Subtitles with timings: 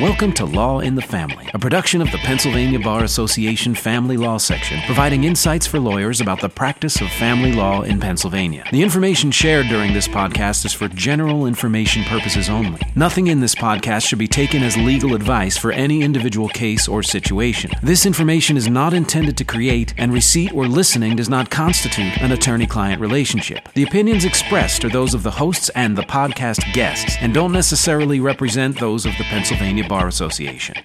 [0.00, 4.38] Welcome to Law in the Family, a production of the Pennsylvania Bar Association Family Law
[4.38, 8.64] Section, providing insights for lawyers about the practice of family law in Pennsylvania.
[8.72, 12.80] The information shared during this podcast is for general information purposes only.
[12.96, 17.02] Nothing in this podcast should be taken as legal advice for any individual case or
[17.02, 17.70] situation.
[17.82, 22.32] This information is not intended to create, and receipt or listening does not constitute an
[22.32, 23.68] attorney client relationship.
[23.74, 28.18] The opinions expressed are those of the hosts and the podcast guests, and don't necessarily
[28.18, 30.76] represent those of the Pennsylvania Bar Association.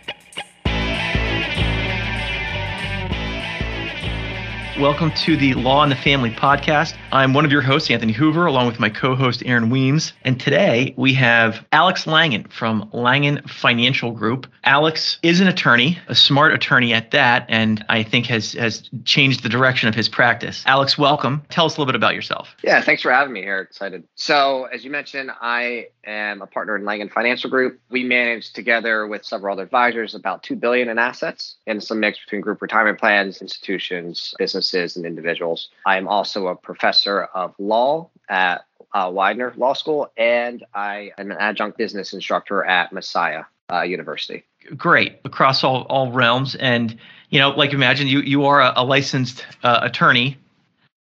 [4.80, 6.98] Welcome to the Law and the Family podcast.
[7.14, 10.12] I'm one of your hosts, Anthony Hoover, along with my co host, Aaron Weems.
[10.26, 14.48] And today we have Alex Langen from Langen Financial Group.
[14.66, 19.44] Alex is an attorney, a smart attorney at that, and I think has, has changed
[19.44, 20.62] the direction of his practice.
[20.66, 21.44] Alex, welcome.
[21.50, 22.54] Tell us a little bit about yourself.
[22.62, 23.62] Yeah, thanks for having me here.
[23.62, 24.04] Excited.
[24.16, 27.80] So, as you mentioned, I am a partner in Langen Financial Group.
[27.90, 32.20] We manage together with several other advisors about two billion in assets and some mix
[32.20, 35.70] between group retirement plans, institutions, business businesses and individuals.
[35.86, 41.32] I am also a professor of law at uh, Widener Law School, and I am
[41.32, 44.44] an adjunct business instructor at Messiah uh, University.
[44.76, 46.98] Great across all, all realms, and
[47.30, 50.38] you know, like imagine you you are a, a licensed uh, attorney,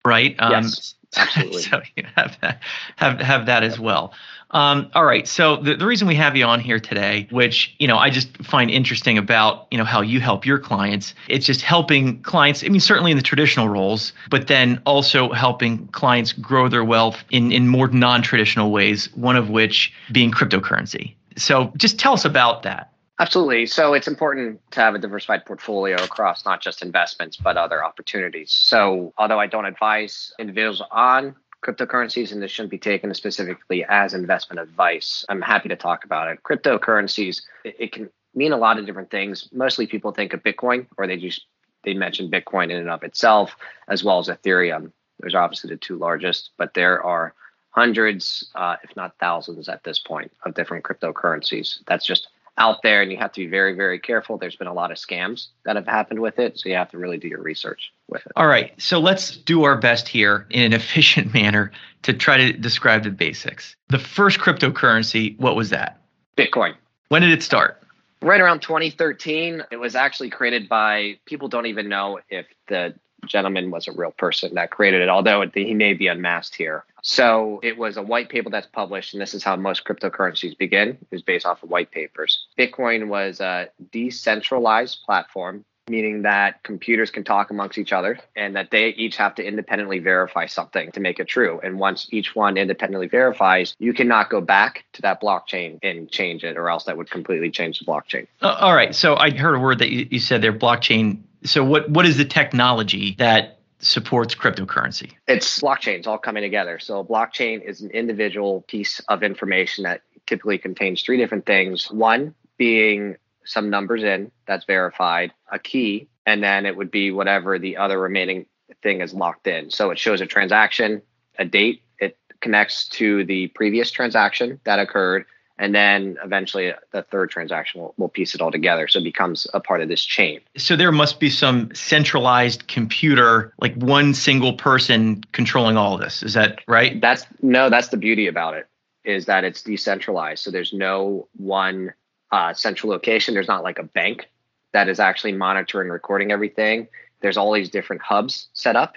[0.03, 0.35] right?
[0.39, 1.61] Um, yes, absolutely.
[1.69, 2.61] so you have that
[2.97, 4.13] have have that as well.
[4.51, 5.27] Um, all right.
[5.27, 8.37] So the, the reason we have you on here today, which, you know, I just
[8.45, 12.67] find interesting about, you know, how you help your clients, it's just helping clients, I
[12.69, 17.51] mean, certainly in the traditional roles, but then also helping clients grow their wealth in,
[17.51, 21.15] in more non-traditional ways, one of which being cryptocurrency.
[21.37, 22.91] So just tell us about that.
[23.17, 23.65] Absolutely.
[23.65, 28.51] So it's important to have a diversified portfolio across not just investments, but other opportunities.
[28.51, 31.35] So although I don't advise individuals on
[31.65, 35.25] cryptocurrencies, and this shouldn't be taken specifically as investment advice.
[35.29, 36.43] I'm happy to talk about it.
[36.43, 39.49] Cryptocurrencies, it, it can mean a lot of different things.
[39.51, 41.45] Mostly people think of Bitcoin, or they just
[41.83, 43.55] they mention Bitcoin in and of itself,
[43.87, 44.91] as well as Ethereum.
[45.19, 47.33] There's obviously the two largest, but there are
[47.71, 51.79] hundreds, uh, if not thousands, at this point of different cryptocurrencies.
[51.87, 52.27] That's just
[52.57, 54.37] out there and you have to be very very careful.
[54.37, 56.57] There's been a lot of scams that have happened with it.
[56.57, 58.31] So you have to really do your research with it.
[58.35, 58.73] All right.
[58.81, 61.71] So let's do our best here in an efficient manner
[62.03, 63.75] to try to describe the basics.
[63.89, 66.01] The first cryptocurrency what was that?
[66.37, 66.75] Bitcoin.
[67.09, 67.81] When did it start?
[68.21, 72.95] Right around 2013 it was actually created by people don't even know if the
[73.25, 76.85] gentleman was a real person that created it, although he may be unmasked here.
[77.01, 80.97] So it was a white paper that's published, and this is how most cryptocurrencies begin.
[81.11, 82.47] Was based off of white papers.
[82.57, 88.71] Bitcoin was a decentralized platform, meaning that computers can talk amongst each other and that
[88.71, 91.59] they each have to independently verify something to make it true.
[91.63, 96.43] And once each one independently verifies, you cannot go back to that blockchain and change
[96.43, 98.25] it, or else that would completely change the blockchain.
[98.41, 98.95] Uh, all right.
[98.95, 102.17] So I heard a word that you, you said there, blockchain so what what is
[102.17, 105.13] the technology that supports cryptocurrency?
[105.27, 106.79] It's blockchains all coming together.
[106.79, 111.91] So a blockchain is an individual piece of information that typically contains three different things.
[111.91, 117.59] One being some numbers in that's verified, a key, and then it would be whatever
[117.59, 118.47] the other remaining
[118.81, 119.69] thing is locked in.
[119.69, 121.01] So it shows a transaction,
[121.37, 125.25] a date, it connects to the previous transaction that occurred,
[125.57, 128.87] and then eventually the third transaction will, will piece it all together.
[128.87, 130.41] So it becomes a part of this chain.
[130.57, 136.23] So there must be some centralized computer like one single person controlling all of this.
[136.23, 136.99] Is that right?
[136.99, 138.67] That's no that's the beauty about it
[139.03, 140.43] is that it's decentralized.
[140.43, 141.93] So there's no one
[142.31, 143.33] uh, central location.
[143.33, 144.29] There's not like a bank
[144.73, 146.87] that is actually monitoring recording everything.
[147.21, 148.95] There's all these different hubs set up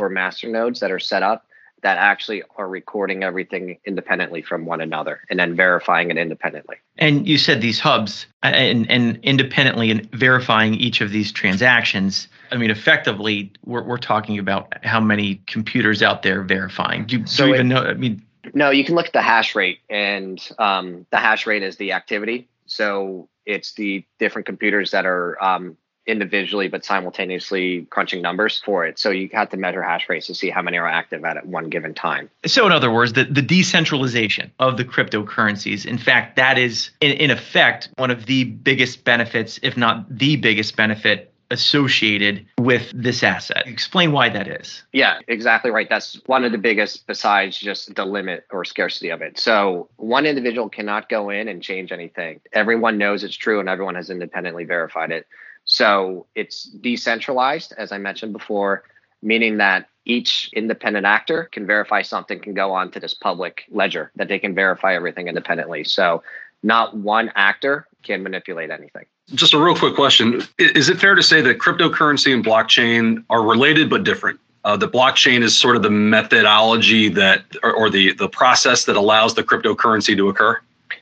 [0.00, 1.47] or master nodes that are set up
[1.82, 6.76] that actually are recording everything independently from one another and then verifying it independently.
[6.96, 12.28] And you said these hubs uh, and, and independently and verifying each of these transactions.
[12.50, 17.06] I mean, effectively, we're, we're talking about how many computers out there verifying.
[17.06, 17.82] Do you, so do you even know?
[17.82, 18.22] I mean,
[18.54, 21.92] no, you can look at the hash rate, and um, the hash rate is the
[21.92, 22.48] activity.
[22.66, 25.76] So it's the different computers that are um,
[26.08, 28.98] individually but simultaneously crunching numbers for it.
[28.98, 31.68] So you have to measure hash rates to see how many are active at one
[31.68, 32.30] given time.
[32.46, 37.12] So in other words, the, the decentralization of the cryptocurrencies, in fact, that is in,
[37.12, 43.22] in effect one of the biggest benefits, if not the biggest benefit associated with this
[43.22, 43.66] asset.
[43.66, 44.82] Explain why that is.
[44.92, 45.88] Yeah, exactly right.
[45.88, 49.38] That's one of the biggest besides just the limit or scarcity of it.
[49.38, 52.40] So, one individual cannot go in and change anything.
[52.52, 55.26] Everyone knows it's true and everyone has independently verified it.
[55.68, 58.84] So it's decentralized, as I mentioned before,
[59.22, 64.10] meaning that each independent actor can verify something, can go on to this public ledger
[64.16, 65.84] that they can verify everything independently.
[65.84, 66.22] So
[66.62, 69.04] not one actor can manipulate anything.
[69.34, 70.42] Just a real quick question.
[70.58, 74.40] Is it fair to say that cryptocurrency and blockchain are related but different?
[74.64, 78.96] Uh, the blockchain is sort of the methodology that, or, or the, the process that
[78.96, 80.58] allows the cryptocurrency to occur?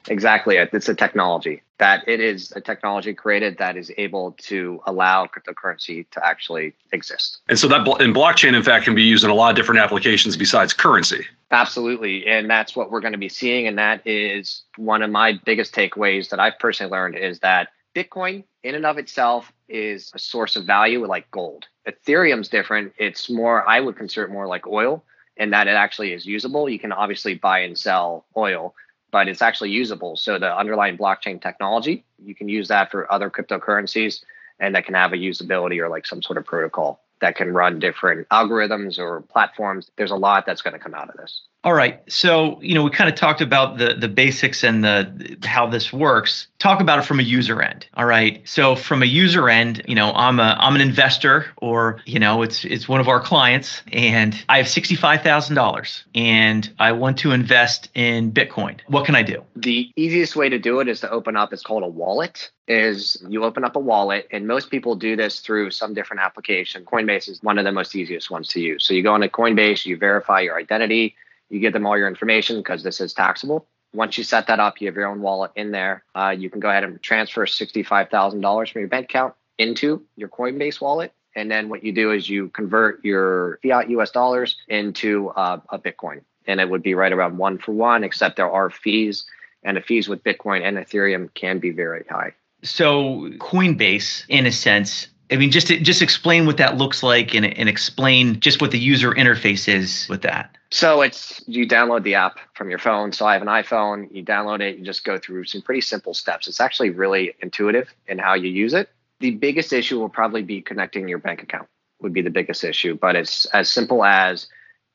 [0.08, 0.56] Exactly.
[0.56, 6.08] It's a technology that it is a technology created that is able to allow cryptocurrency
[6.10, 7.38] to actually exist.
[7.48, 9.80] And so that in blockchain, in fact, can be used in a lot of different
[9.80, 11.26] applications besides currency.
[11.50, 12.26] Absolutely.
[12.26, 13.66] And that's what we're going to be seeing.
[13.66, 18.44] And that is one of my biggest takeaways that I've personally learned is that Bitcoin
[18.62, 21.66] in and of itself is a source of value like gold.
[21.86, 22.92] Ethereum's different.
[22.98, 25.04] It's more, I would consider it more like oil
[25.36, 26.68] and that it actually is usable.
[26.68, 28.74] You can obviously buy and sell oil
[29.10, 30.16] but it's actually usable.
[30.16, 34.24] So the underlying blockchain technology, you can use that for other cryptocurrencies
[34.58, 37.78] and that can have a usability or like some sort of protocol that can run
[37.78, 39.90] different algorithms or platforms.
[39.96, 41.42] There's a lot that's going to come out of this.
[41.66, 42.00] All right.
[42.08, 45.92] So, you know, we kind of talked about the the basics and the how this
[45.92, 46.46] works.
[46.60, 47.88] Talk about it from a user end.
[47.94, 48.40] All right.
[48.48, 52.42] So, from a user end, you know, I'm a I'm an investor or, you know,
[52.42, 57.90] it's it's one of our clients and I have $65,000 and I want to invest
[57.94, 58.78] in Bitcoin.
[58.86, 59.42] What can I do?
[59.56, 63.20] The easiest way to do it is to open up it's called a wallet is
[63.28, 66.84] you open up a wallet and most people do this through some different application.
[66.84, 68.86] Coinbase is one of the most easiest ones to use.
[68.86, 71.16] So you go into Coinbase, you verify your identity,
[71.48, 73.66] you give them all your information because this is taxable.
[73.92, 76.04] Once you set that up, you have your own wallet in there.
[76.14, 80.80] Uh, you can go ahead and transfer $65,000 from your bank account into your Coinbase
[80.80, 81.12] wallet.
[81.34, 85.78] And then what you do is you convert your fiat US dollars into uh, a
[85.78, 86.22] Bitcoin.
[86.46, 89.24] And it would be right around one for one, except there are fees.
[89.62, 92.32] And the fees with Bitcoin and Ethereum can be very high.
[92.62, 97.34] So Coinbase, in a sense, I mean, just to, just explain what that looks like
[97.34, 100.56] and, and explain just what the user interface is with that.
[100.70, 103.12] So it's you download the app from your phone.
[103.12, 104.08] So I have an iPhone.
[104.14, 104.78] You download it.
[104.78, 106.48] You just go through some pretty simple steps.
[106.48, 108.88] It's actually really intuitive in how you use it.
[109.20, 111.68] The biggest issue will probably be connecting your bank account.
[112.02, 114.48] Would be the biggest issue, but it's as simple as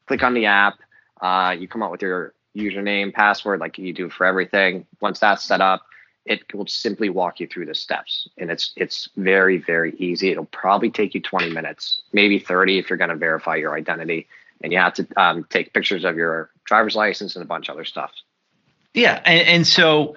[0.06, 0.76] click on the app.
[1.20, 4.86] Uh, you come up with your username, password, like you do for everything.
[5.00, 5.82] Once that's set up,
[6.26, 8.28] it will simply walk you through the steps.
[8.38, 10.30] And it's it's very very easy.
[10.30, 14.28] It'll probably take you 20 minutes maybe 30 if you're going to verify your identity.
[14.64, 17.76] And you have to um, take pictures of your driver's license and a bunch of
[17.76, 18.12] other stuff.
[18.94, 20.16] Yeah and, and so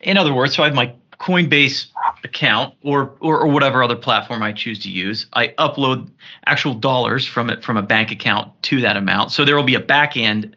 [0.00, 1.86] in other words so i have my coinbase
[2.24, 5.26] account or, or or whatever other platform i choose to use.
[5.32, 6.10] I upload
[6.44, 9.32] actual dollars from it from a bank account to that amount.
[9.32, 10.54] So there will be a back end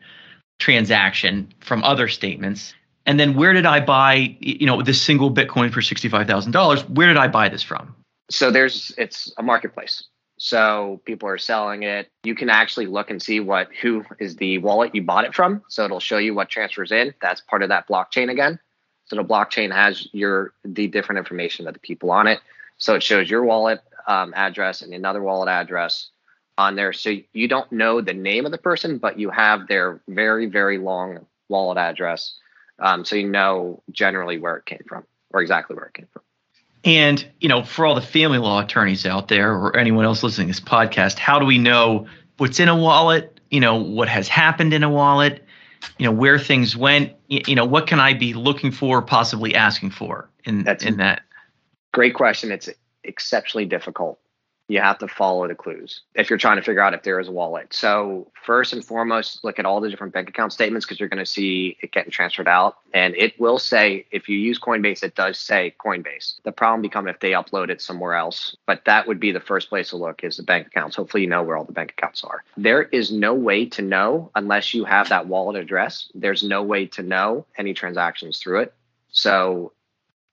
[0.57, 2.73] transaction from other statements
[3.09, 6.89] and then where did I buy, you know, this single Bitcoin for $65,000?
[6.91, 7.95] Where did I buy this from?
[8.29, 10.03] So there's, it's a marketplace.
[10.37, 12.11] So people are selling it.
[12.23, 15.63] You can actually look and see what, who is the wallet you bought it from.
[15.69, 17.15] So it'll show you what transfers in.
[17.19, 18.59] That's part of that blockchain again.
[19.05, 22.39] So the blockchain has your, the different information of the people on it.
[22.77, 26.09] So it shows your wallet um, address and another wallet address
[26.59, 26.93] on there.
[26.93, 30.77] So you don't know the name of the person, but you have their very, very
[30.77, 32.35] long wallet address
[32.79, 36.23] um, so you know generally where it came from or exactly where it came from.
[36.85, 40.47] And, you know, for all the family law attorneys out there or anyone else listening
[40.47, 43.39] to this podcast, how do we know what's in a wallet?
[43.51, 45.43] You know, what has happened in a wallet?
[45.97, 47.13] You know, where things went?
[47.27, 51.21] You know, what can I be looking for, possibly asking for in, That's in that?
[51.93, 52.51] Great question.
[52.51, 52.69] It's
[53.03, 54.19] exceptionally difficult
[54.69, 57.27] you have to follow the clues if you're trying to figure out if there is
[57.27, 57.73] a wallet.
[57.73, 61.17] So first and foremost, look at all the different bank account statements because you're going
[61.17, 65.15] to see it getting transferred out, and it will say if you use Coinbase, it
[65.15, 66.41] does say Coinbase.
[66.43, 69.69] The problem becomes if they upload it somewhere else, but that would be the first
[69.69, 70.95] place to look is the bank accounts.
[70.95, 72.43] Hopefully, you know where all the bank accounts are.
[72.55, 76.11] There is no way to know unless you have that wallet address.
[76.13, 78.73] There's no way to know any transactions through it.
[79.11, 79.73] So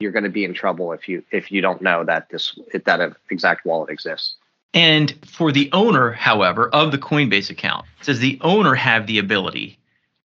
[0.01, 3.17] you're going to be in trouble if you if you don't know that this that
[3.31, 4.37] exact wallet exists.
[4.75, 9.79] And for the owner, however, of the Coinbase account, does the owner have the ability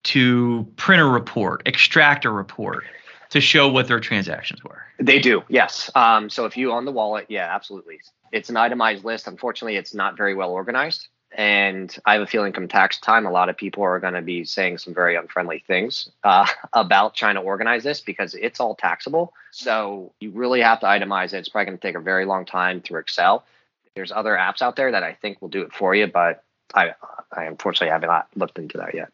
[0.03, 2.83] to print a report, extract a report
[3.29, 4.83] to show what their transactions were?
[4.99, 5.89] They do, yes.
[5.95, 8.01] Um, so if you own the wallet, yeah, absolutely.
[8.33, 9.27] It's an itemized list.
[9.27, 11.07] Unfortunately, it's not very well organized.
[11.33, 14.21] And I have a feeling come tax time, a lot of people are going to
[14.21, 18.75] be saying some very unfriendly things uh, about trying to organize this because it's all
[18.75, 19.33] taxable.
[19.51, 21.37] So you really have to itemize it.
[21.37, 23.45] It's probably going to take a very long time through Excel.
[23.95, 26.93] There's other apps out there that I think will do it for you, but I,
[27.31, 29.09] I unfortunately have not looked into that yet.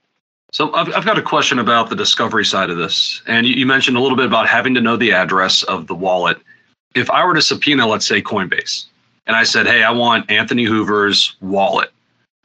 [0.52, 3.22] So I've, I've got a question about the discovery side of this.
[3.28, 5.96] And you, you mentioned a little bit about having to know the address of the
[5.96, 6.38] wallet.
[6.96, 8.86] If I were to subpoena, let's say Coinbase,
[9.28, 11.92] and I said, hey, I want Anthony Hoover's wallet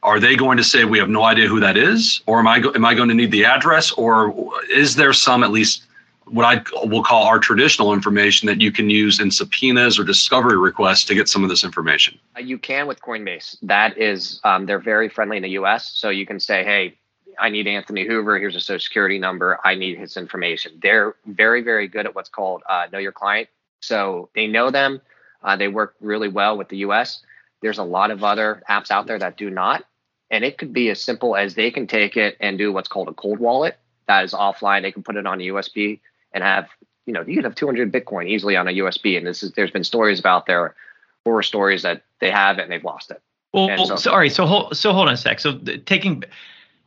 [0.02, 2.58] are they going to say we have no idea who that is or am i
[2.58, 4.34] go- am i going to need the address or
[4.70, 5.84] is there some at least
[6.26, 10.56] what I will call our traditional information that you can use in subpoenas or discovery
[10.56, 12.18] requests to get some of this information?
[12.36, 13.56] Uh, you can with Coinbase.
[13.62, 15.90] That is, um, they're very friendly in the US.
[15.92, 16.96] So you can say, hey,
[17.38, 18.38] I need Anthony Hoover.
[18.38, 19.58] Here's a social security number.
[19.64, 20.78] I need his information.
[20.82, 23.48] They're very, very good at what's called uh, know your client.
[23.80, 25.00] So they know them.
[25.42, 27.22] Uh, they work really well with the US.
[27.62, 29.84] There's a lot of other apps out there that do not.
[30.32, 33.08] And it could be as simple as they can take it and do what's called
[33.08, 34.82] a cold wallet that is offline.
[34.82, 36.00] They can put it on a USB
[36.32, 36.68] and have,
[37.06, 39.16] you know, you could have 200 Bitcoin easily on a USB.
[39.16, 40.74] And this is, there's been stories about their
[41.24, 43.20] horror stories that they have it and they've lost it.
[43.52, 44.30] Well, so, sorry.
[44.30, 45.40] So hold, so hold on a sec.
[45.40, 46.24] So taking,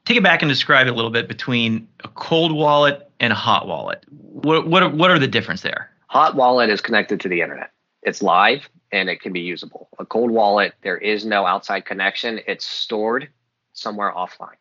[0.05, 3.35] take it back and describe it a little bit between a cold wallet and a
[3.35, 4.03] hot wallet.
[4.09, 5.91] What, what, are, what are the difference there?
[6.07, 7.71] Hot wallet is connected to the internet.
[8.01, 9.89] It's live and it can be usable.
[9.99, 12.39] A cold wallet, there is no outside connection.
[12.47, 13.29] It's stored
[13.75, 14.55] somewhere offline.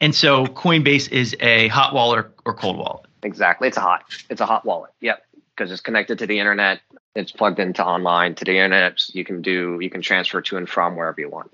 [0.00, 3.06] And so Coinbase is a hot wallet or, cold wallet.
[3.22, 3.68] Exactly.
[3.68, 4.04] It's a hot.
[4.30, 4.92] It's a hot wallet.
[5.00, 5.22] Yep.
[5.56, 6.80] Because it's connected to the internet.
[7.14, 9.02] It's plugged into online to the internet.
[9.14, 11.50] You can do you can transfer to and from wherever you want.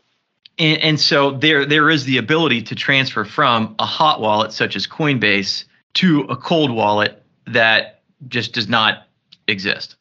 [0.59, 4.75] And, and so there there is the ability to transfer from a hot wallet such
[4.75, 9.07] as Coinbase to a cold wallet that just does not
[9.47, 9.97] exist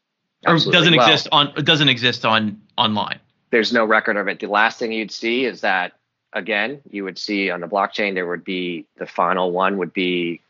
[0.47, 3.19] or doesn't well, exist on it doesn't exist on online.
[3.51, 4.39] There's no record of it.
[4.39, 5.93] The last thing you'd see is that
[6.33, 10.41] again, you would see on the blockchain there would be the final one would be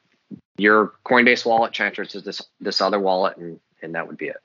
[0.57, 4.38] your Coinbase wallet transfers to this this other wallet, and and that would be it.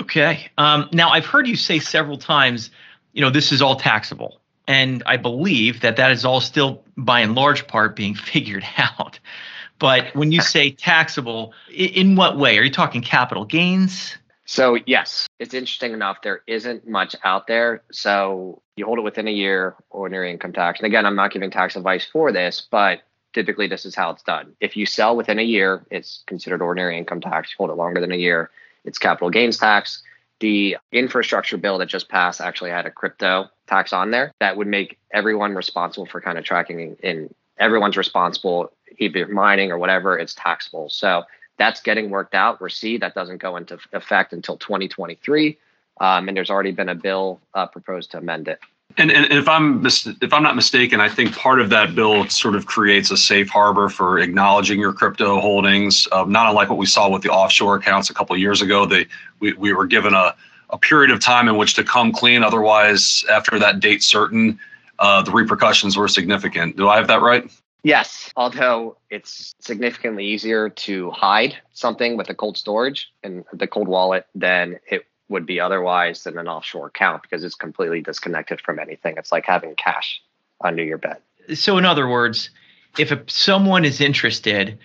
[0.00, 0.50] Okay.
[0.58, 2.70] Um, now I've heard you say several times,
[3.12, 7.20] you know, this is all taxable, and I believe that that is all still, by
[7.20, 9.18] and large part, being figured out.
[9.78, 12.58] But when you say taxable, in what way?
[12.58, 14.16] Are you talking capital gains?
[14.46, 16.22] So, yes, it's interesting enough.
[16.22, 17.82] There isn't much out there.
[17.90, 20.78] So, you hold it within a year, ordinary income tax.
[20.78, 24.22] And again, I'm not giving tax advice for this, but typically this is how it's
[24.22, 24.54] done.
[24.60, 27.50] If you sell within a year, it's considered ordinary income tax.
[27.50, 28.50] You hold it longer than a year,
[28.84, 30.02] it's capital gains tax.
[30.40, 34.66] The infrastructure bill that just passed actually had a crypto tax on there that would
[34.66, 40.34] make everyone responsible for kind of tracking in everyone's responsible, either mining or whatever, it's
[40.34, 40.88] taxable.
[40.88, 41.24] So
[41.58, 42.60] that's getting worked out.
[42.60, 45.58] We're see that doesn't go into effect until 2023,
[46.00, 48.60] um, and there's already been a bill uh, proposed to amend it.
[48.98, 52.28] And, and if I'm mis- if I'm not mistaken, I think part of that bill
[52.28, 56.78] sort of creates a safe harbor for acknowledging your crypto holdings, uh, not unlike what
[56.78, 58.86] we saw with the offshore accounts a couple years ago.
[58.86, 59.06] They
[59.40, 60.34] we, we were given a,
[60.70, 62.42] a period of time in which to come clean.
[62.42, 64.58] Otherwise, after that date certain,
[64.98, 66.76] uh, the repercussions were significant.
[66.76, 67.50] Do I have that right?
[67.82, 73.86] Yes, although it's significantly easier to hide something with a cold storage and the cold
[73.86, 78.78] wallet than it would be otherwise than an offshore account because it's completely disconnected from
[78.78, 79.16] anything.
[79.16, 80.22] It's like having cash
[80.60, 81.18] under your bed.
[81.54, 82.50] So, in other words,
[82.98, 84.78] if someone is interested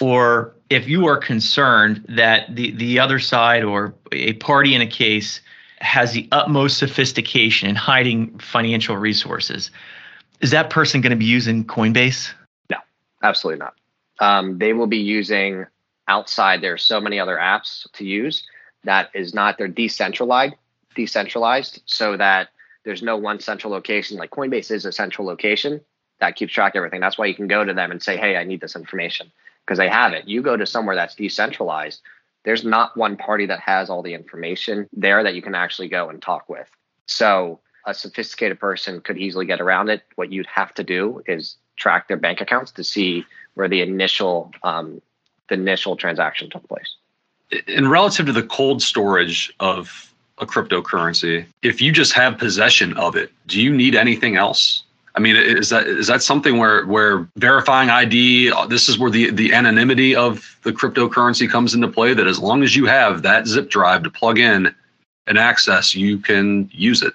[0.00, 4.86] or if you are concerned that the, the other side or a party in a
[4.86, 5.40] case
[5.80, 9.70] has the utmost sophistication in hiding financial resources,
[10.40, 12.32] is that person going to be using Coinbase?
[13.22, 13.74] Absolutely not.
[14.20, 15.66] Um, they will be using
[16.06, 16.60] outside.
[16.60, 18.46] There are so many other apps to use
[18.84, 19.58] that is not.
[19.58, 20.54] They're decentralized,
[20.94, 22.48] decentralized, so that
[22.84, 24.16] there's no one central location.
[24.16, 25.80] Like Coinbase is a central location
[26.20, 27.00] that keeps track of everything.
[27.00, 29.30] That's why you can go to them and say, "Hey, I need this information,"
[29.64, 30.26] because they have it.
[30.26, 32.00] You go to somewhere that's decentralized.
[32.44, 36.08] There's not one party that has all the information there that you can actually go
[36.08, 36.68] and talk with.
[37.06, 40.02] So a sophisticated person could easily get around it.
[40.14, 44.52] What you'd have to do is track their bank accounts to see where the initial
[44.62, 45.00] um,
[45.48, 46.94] the initial transaction took place.
[47.66, 53.16] In relative to the cold storage of a cryptocurrency, if you just have possession of
[53.16, 54.84] it, do you need anything else?
[55.14, 58.52] I mean, is that is that something where where verifying ID?
[58.68, 62.14] This is where the the anonymity of the cryptocurrency comes into play.
[62.14, 64.72] That as long as you have that zip drive to plug in
[65.26, 67.14] and access, you can use it.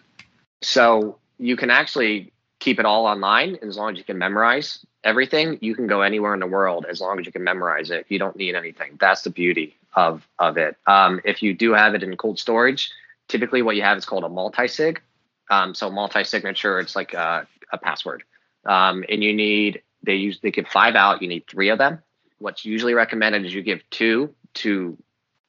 [0.61, 2.31] So you can actually
[2.63, 6.33] keep it all online as long as you can memorize everything you can go anywhere
[6.33, 8.05] in the world as long as you can memorize it.
[8.07, 8.97] You don't need anything.
[9.01, 10.77] That's the beauty of of it.
[10.87, 12.89] Um, if you do have it in cold storage
[13.27, 15.01] typically what you have is called a multi-sig.
[15.49, 18.23] Um, so multi-signature it's like a, a password.
[18.65, 21.21] Um, and you need they use they give five out.
[21.21, 21.99] You need three of them.
[22.39, 24.97] What's usually recommended is you give two to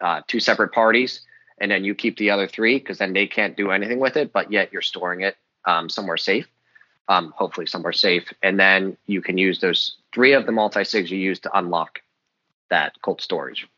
[0.01, 1.21] uh, two separate parties
[1.59, 4.33] and then you keep the other three because then they can't do anything with it
[4.33, 6.49] but yet you're storing it um, somewhere safe
[7.09, 8.33] um, hopefully somewhere safe.
[8.43, 12.01] And then you can use those three of the multi-sigs you use to unlock
[12.71, 13.69] that cold storage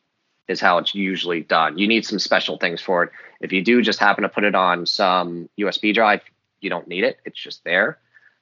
[0.48, 1.76] is how it's usually done.
[1.76, 3.10] You need some special things for it.
[3.40, 6.22] If you do just happen to put it on some USB drive,
[6.60, 7.18] you don't need it.
[7.24, 7.98] It's just there.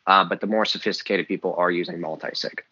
[0.06, 2.62] Uh, but the more sophisticated people are using multi-sig.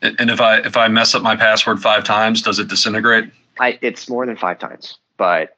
[0.00, 3.32] And if I if I mess up my password five times, does it disintegrate?
[3.58, 5.56] I, it's more than five times, but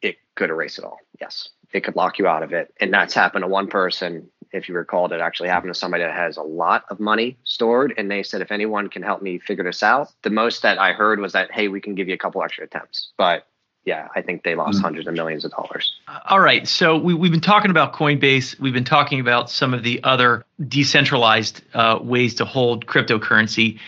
[0.00, 0.98] it could erase it all.
[1.20, 4.30] Yes, it could lock you out of it, and that's happened to one person.
[4.52, 7.94] If you recall, it actually happened to somebody that has a lot of money stored,
[7.96, 10.92] and they said, if anyone can help me figure this out, the most that I
[10.92, 13.46] heard was that, hey, we can give you a couple extra attempts, but
[13.84, 14.84] yeah, I think they lost mm-hmm.
[14.84, 15.94] hundreds of millions of dollars.
[16.28, 16.68] All right.
[16.68, 18.58] So we, we've been talking about Coinbase.
[18.60, 23.78] We've been talking about some of the other decentralized uh, ways to hold cryptocurrency.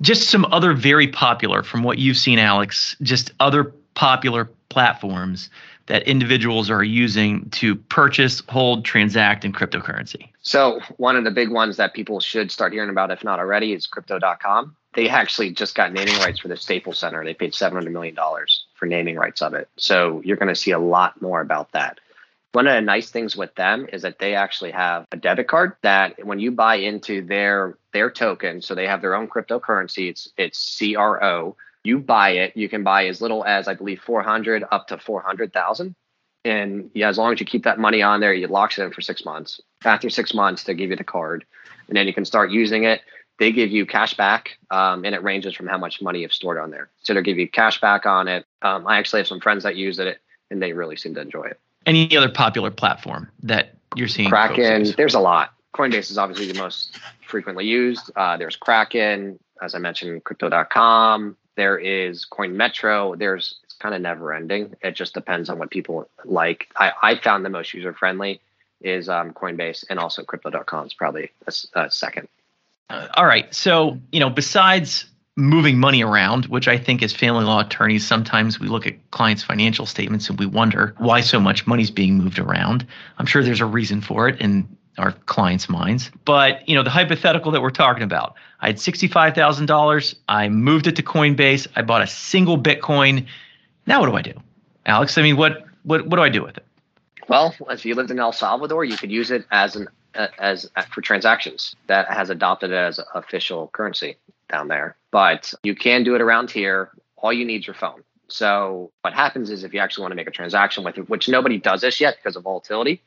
[0.00, 5.50] Just some other very popular, from what you've seen, Alex, just other popular platforms
[5.86, 10.28] that individuals are using to purchase, hold, transact in cryptocurrency?
[10.40, 13.72] So, one of the big ones that people should start hearing about, if not already,
[13.72, 14.76] is crypto.com.
[14.94, 17.24] They actually just got naming rights for the Staples Center.
[17.24, 18.16] They paid $700 million
[18.74, 19.68] for naming rights of it.
[19.76, 21.98] So, you're going to see a lot more about that.
[22.52, 25.74] One of the nice things with them is that they actually have a debit card
[25.82, 30.28] that when you buy into their their token, so they have their own cryptocurrency, it's
[30.36, 34.88] it's CRO you buy it, you can buy as little as I believe 400 up
[34.88, 35.94] to 400,000.
[36.44, 38.92] And yeah, as long as you keep that money on there, it locks it in
[38.92, 39.60] for six months.
[39.84, 41.44] After six months, they give you the card,
[41.88, 43.02] and then you can start using it.
[43.38, 46.58] They give you cash back, um, and it ranges from how much money you've stored
[46.58, 46.90] on there.
[47.02, 48.46] So they'll give you cash back on it.
[48.62, 50.20] Um, I actually have some friends that use it,
[50.50, 51.60] and they really seem to enjoy it.
[51.86, 54.28] Any other popular platform that you're seeing?
[54.28, 54.94] Kraken.
[54.96, 55.54] There's a lot.
[55.74, 58.10] Coinbase is obviously the most frequently used.
[58.16, 63.14] Uh, there's Kraken, as I mentioned, Crypto.com, there is Coin Metro.
[63.14, 64.74] There's it's kind of never ending.
[64.82, 66.68] It just depends on what people like.
[66.76, 68.40] I, I found the most user friendly
[68.80, 72.28] is um, Coinbase and also Crypto.com is probably a, a second.
[72.88, 73.52] Uh, all right.
[73.54, 78.60] So you know, besides moving money around, which I think as family law attorneys, sometimes
[78.60, 82.38] we look at clients' financial statements and we wonder why so much money's being moved
[82.38, 82.86] around.
[83.18, 86.10] I'm sure there's a reason for it, and our clients' minds.
[86.24, 90.14] But you know, the hypothetical that we're talking about, I had sixty-five thousand dollars.
[90.28, 91.66] I moved it to Coinbase.
[91.74, 93.26] I bought a single Bitcoin.
[93.86, 94.34] Now what do I do,
[94.86, 95.18] Alex?
[95.18, 96.64] I mean, what what what do I do with it?
[97.28, 99.88] Well, if you lived in El Salvador, you could use it as an
[100.38, 101.74] as uh, for transactions.
[101.86, 104.16] That has adopted it as official currency
[104.50, 104.96] down there.
[105.10, 106.90] But you can do it around here.
[107.16, 108.02] All you need is your phone.
[108.28, 111.28] So what happens is if you actually want to make a transaction with it, which
[111.28, 113.02] nobody does this yet because of volatility,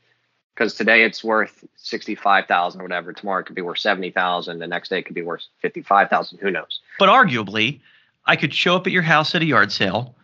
[0.53, 3.13] because today it's worth 65,000 or whatever.
[3.13, 4.59] Tomorrow it could be worth 70,000.
[4.59, 6.39] The next day it could be worth 55,000.
[6.39, 6.79] Who knows?
[6.99, 7.79] But arguably,
[8.25, 10.15] I could show up at your house at a yard sale.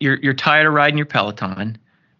[0.00, 1.78] You're, you're tired of riding your Peloton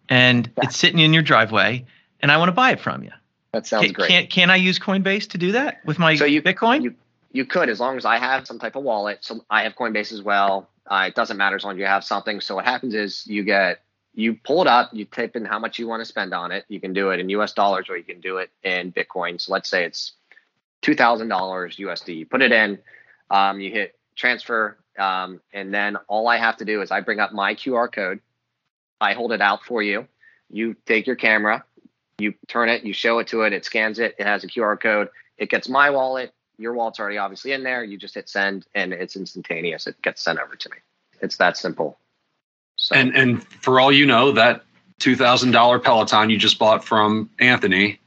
[0.09, 0.63] and yeah.
[0.63, 1.85] it's sitting in your driveway
[2.21, 3.11] and I want to buy it from you.
[3.51, 4.09] That sounds can, great.
[4.09, 6.83] Can, can I use Coinbase to do that with my so you, Bitcoin?
[6.83, 6.95] You,
[7.31, 9.19] you could, as long as I have some type of wallet.
[9.21, 10.69] So I have Coinbase as well.
[10.87, 12.41] Uh, it doesn't matter as long as you have something.
[12.41, 13.81] So what happens is you get
[14.15, 16.65] you pull it up, you type in how much you want to spend on it.
[16.69, 19.39] You can do it in US dollars or you can do it in Bitcoin.
[19.39, 20.13] So let's say it's
[20.83, 22.17] $2,000 USD.
[22.17, 22.79] You put it in,
[23.29, 27.19] um, you hit transfer, um, and then all I have to do is I bring
[27.19, 28.21] up my QR code.
[29.01, 30.07] I hold it out for you.
[30.49, 31.65] You take your camera,
[32.17, 34.79] you turn it, you show it to it, it scans it, it has a QR
[34.79, 36.33] code, it gets my wallet.
[36.57, 37.83] Your wallet's already obviously in there.
[37.83, 39.87] You just hit send and it's instantaneous.
[39.87, 40.77] It gets sent over to me.
[41.21, 41.97] It's that simple.
[42.77, 42.95] So.
[42.95, 44.63] And and for all you know, that
[44.99, 47.99] two thousand dollar Peloton you just bought from Anthony,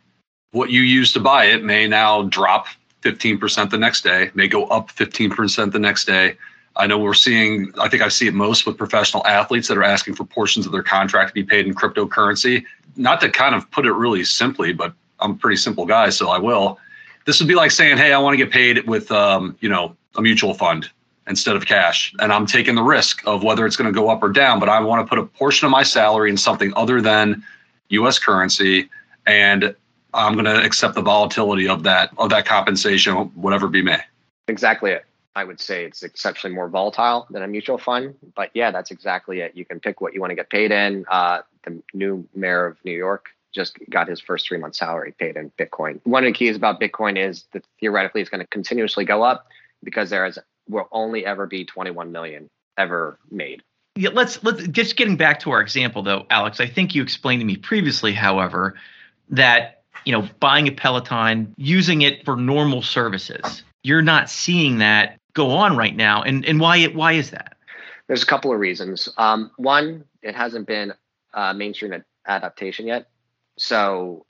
[0.52, 2.66] what you used to buy it may now drop
[3.00, 6.36] fifteen percent the next day, may go up fifteen percent the next day.
[6.76, 7.72] I know we're seeing.
[7.80, 10.72] I think I see it most with professional athletes that are asking for portions of
[10.72, 12.64] their contract to be paid in cryptocurrency.
[12.96, 16.28] Not to kind of put it really simply, but I'm a pretty simple guy, so
[16.30, 16.78] I will.
[17.26, 19.96] This would be like saying, "Hey, I want to get paid with, um, you know,
[20.16, 20.88] a mutual fund."
[21.28, 22.14] Instead of cash.
[22.20, 24.68] And I'm taking the risk of whether it's going to go up or down, but
[24.68, 27.42] I want to put a portion of my salary in something other than
[27.90, 28.88] US currency
[29.26, 29.74] and
[30.14, 34.00] I'm going to accept the volatility of that of that compensation whatever be may.
[34.48, 35.04] Exactly it.
[35.36, 39.40] I would say it's exceptionally more volatile than a mutual fund, but yeah, that's exactly
[39.40, 39.54] it.
[39.54, 41.04] You can pick what you want to get paid in.
[41.08, 45.36] Uh, the new mayor of New York just got his first three months salary paid
[45.36, 46.00] in Bitcoin.
[46.04, 49.46] One of the keys about Bitcoin is that theoretically it's going to continuously go up
[49.84, 53.62] because there is will only ever be 21 million ever made.
[53.96, 56.60] Yeah, let's let's just getting back to our example though, Alex.
[56.60, 58.74] I think you explained to me previously, however,
[59.30, 65.18] that you know buying a Peloton, using it for normal services, you're not seeing that
[65.34, 67.56] go on right now, and and why it why is that?
[68.06, 69.08] There's a couple of reasons.
[69.18, 70.94] Um, one, it hasn't been
[71.34, 73.08] uh, mainstream adaptation yet,
[73.56, 74.24] so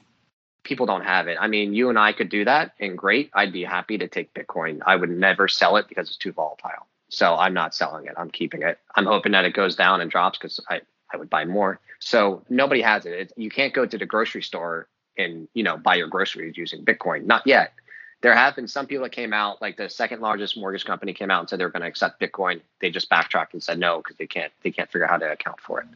[0.69, 1.39] people don't have it.
[1.41, 3.31] I mean, you and I could do that and great.
[3.35, 4.81] I'd be happy to take Bitcoin.
[4.87, 6.87] I would never sell it because it's too volatile.
[7.09, 8.15] So I'm not selling it.
[8.19, 8.79] I'm keeping it.
[8.95, 11.81] I'm hoping that it goes down and drops because I, I would buy more.
[12.01, 13.33] So nobody has it.
[13.37, 17.25] You can't go to the grocery store and, you know, buy your groceries using Bitcoin.
[17.25, 17.73] Not yet.
[18.21, 21.31] there have been some people that came out, like the second largest mortgage company came
[21.31, 22.61] out and said they're going to accept Bitcoin.
[22.81, 25.33] They just backtracked and said no because they can't they can't figure out how to
[25.33, 25.87] account for it.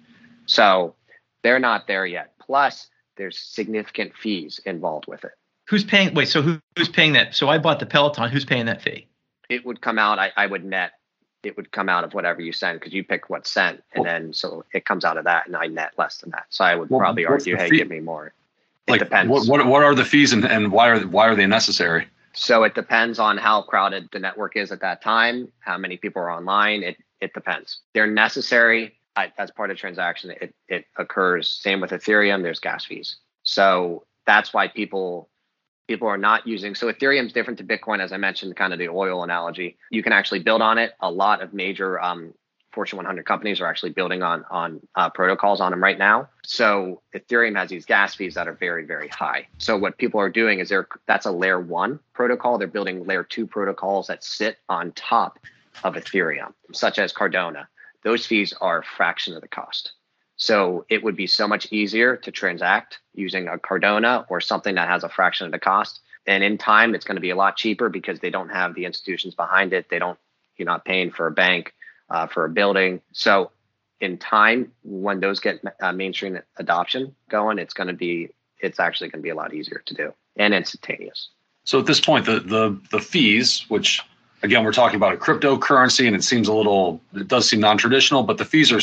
[0.46, 0.94] So
[1.42, 2.32] they're not there yet.
[2.38, 5.32] Plus, there's significant fees involved with it.
[5.68, 6.14] Who's paying?
[6.14, 7.34] Wait, so who, who's paying that?
[7.34, 8.28] So I bought the Peloton.
[8.30, 9.06] Who's paying that fee?
[9.48, 10.18] It would come out.
[10.18, 10.92] I, I would net.
[11.42, 14.32] It would come out of whatever you send because you pick what's sent, and then
[14.32, 16.46] so it comes out of that, and I net less than that.
[16.50, 17.78] So I would Well, probably argue, hey, fee?
[17.78, 18.32] give me more.
[18.86, 19.30] It like depends.
[19.30, 22.06] what, what what are the fees and, and why are why are they necessary?
[22.32, 26.22] So it depends on how crowded the network is at that time, how many people
[26.22, 26.82] are online.
[26.82, 27.80] It it depends.
[27.92, 30.32] They're necessary I, as part of transaction.
[30.40, 31.48] It it occurs.
[31.48, 32.42] Same with Ethereum.
[32.42, 33.16] There's gas fees.
[33.42, 35.28] So that's why people
[35.88, 36.74] people are not using.
[36.74, 39.76] So Ethereum is different to Bitcoin, as I mentioned, kind of the oil analogy.
[39.90, 40.92] You can actually build on it.
[41.00, 42.32] A lot of major um,
[42.72, 46.28] Fortune 100 companies are actually building on on uh, protocols on them right now.
[46.44, 49.46] So Ethereum has these gas fees that are very very high.
[49.58, 52.56] So what people are doing is they're that's a layer one protocol.
[52.56, 55.38] They're building layer two protocols that sit on top
[55.84, 57.66] of Ethereum, such as Cardano.
[58.02, 59.92] Those fees are a fraction of the cost.
[60.36, 64.88] So it would be so much easier to transact using a Cardona or something that
[64.88, 66.00] has a fraction of the cost.
[66.26, 68.84] And in time, it's going to be a lot cheaper because they don't have the
[68.84, 69.88] institutions behind it.
[69.88, 70.18] They don't,
[70.56, 71.74] you're not paying for a bank,
[72.10, 73.00] uh, for a building.
[73.12, 73.50] So
[74.00, 79.10] in time, when those get uh, mainstream adoption going, it's going to be, it's actually
[79.10, 81.28] going to be a lot easier to do and instantaneous.
[81.64, 84.02] So at this point, the the the fees, which
[84.42, 88.22] again we're talking about a cryptocurrency, and it seems a little, it does seem non-traditional,
[88.22, 88.80] but the fees are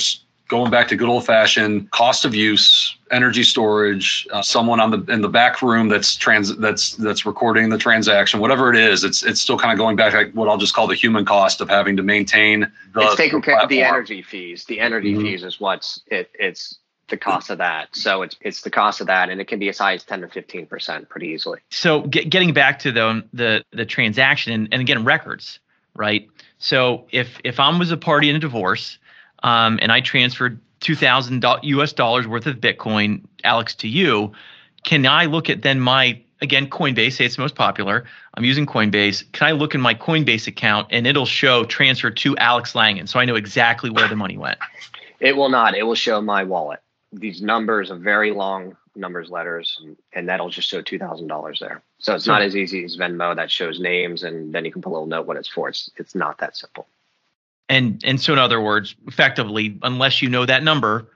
[0.48, 5.22] going back to good old-fashioned cost of use, energy storage, uh, someone on the in
[5.22, 9.04] the back room that's trans that's that's recording the transaction, whatever it is.
[9.04, 11.62] It's it's still kind of going back like what I'll just call the human cost
[11.62, 12.72] of having to maintain.
[12.93, 14.65] The, it's taking care of the energy fees.
[14.65, 15.22] The energy Mhm.
[15.22, 17.95] fees is what's it, it's the cost of that.
[17.95, 20.22] So it's it's the cost of that, and it can be as high as ten
[20.22, 21.60] to fifteen percent pretty easily.
[21.69, 25.60] So get, getting back to the the the transaction and, again records,
[25.95, 26.30] right?
[26.60, 28.98] So if if I was a party in a divorce,
[29.43, 31.93] um, and I transferred two thousand U.S.
[31.93, 34.34] dollars worth of Bitcoin, Alex, to you,
[34.84, 37.13] can I look at then my again Coinbase?
[37.13, 38.06] Say it's the most popular.
[38.36, 39.30] I'm using Coinbase.
[39.34, 43.19] Can I look in my Coinbase account and it'll show transfer to Alex Langen, so
[43.19, 44.60] I know exactly where the money went.
[45.19, 45.76] It will not.
[45.76, 46.80] It will show my wallet.
[47.12, 51.60] These numbers are very long numbers, letters, and, and that'll just show two thousand dollars
[51.60, 51.82] there.
[52.00, 54.89] So it's not as easy as Venmo that shows names and then you can put
[54.89, 55.69] a little note what it's for.
[55.69, 56.88] It's it's not that simple.
[57.67, 61.08] And and so in other words, effectively, unless you know that number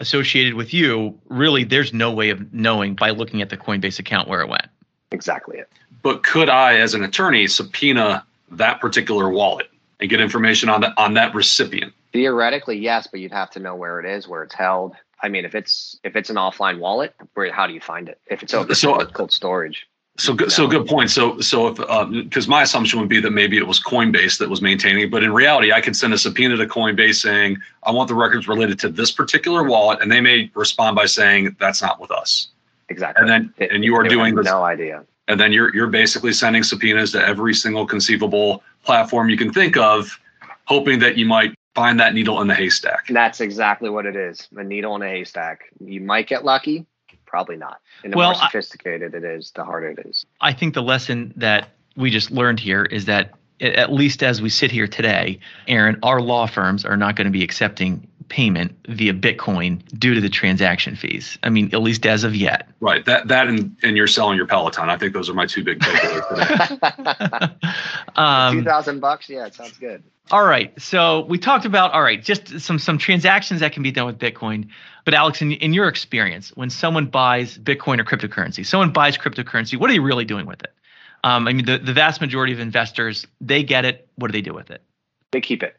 [0.00, 4.28] associated with you, really there's no way of knowing by looking at the Coinbase account
[4.28, 4.66] where it went.
[5.12, 5.68] Exactly it.
[6.02, 9.68] But could I, as an attorney, subpoena that particular wallet
[10.00, 11.92] and get information on that on that recipient?
[12.12, 14.94] Theoretically, yes, but you'd have to know where it is, where it's held.
[15.22, 18.20] I mean, if it's if it's an offline wallet, where how do you find it?
[18.26, 19.86] If it's open So- to cold storage,
[20.18, 21.10] So good, so good point.
[21.10, 24.50] So so if um, because my assumption would be that maybe it was Coinbase that
[24.50, 27.92] was maintaining it, but in reality, I could send a subpoena to Coinbase saying I
[27.92, 31.80] want the records related to this particular wallet, and they may respond by saying that's
[31.80, 32.48] not with us.
[32.90, 33.22] exactly.
[33.22, 35.04] And then It- and you are doing this, no idea.
[35.28, 39.76] and then you're you're basically sending subpoenas to every single conceivable platform you can think
[39.78, 40.18] of,
[40.64, 43.06] hoping that you might find that needle in the haystack.
[43.08, 44.48] That's exactly what it is.
[44.56, 45.64] A needle in a haystack.
[45.80, 46.86] You might get lucky,
[47.26, 47.80] probably not.
[48.04, 50.26] And the Well, more I- sophisticated it is, the harder it is.
[50.40, 54.48] I think the lesson that we just learned here is that at least as we
[54.48, 59.12] sit here today, Aaron, our law firms are not going to be accepting payment via
[59.12, 61.38] Bitcoin due to the transaction fees.
[61.42, 62.68] I mean, at least as of yet.
[62.80, 63.04] Right.
[63.04, 64.88] That that and and you're selling your Peloton.
[64.88, 67.54] I think those are my two big takeaways today.
[68.14, 70.02] Two um, thousand bucks, yeah, it sounds good.
[70.30, 70.78] All right.
[70.80, 74.18] So we talked about all right, just some some transactions that can be done with
[74.18, 74.68] Bitcoin.
[75.04, 79.78] But Alex, in, in your experience, when someone buys Bitcoin or cryptocurrency, someone buys cryptocurrency,
[79.78, 80.72] what are you really doing with it?
[81.24, 84.08] Um, I mean, the, the vast majority of investors, they get it.
[84.16, 84.82] What do they do with it?
[85.32, 85.76] They keep it.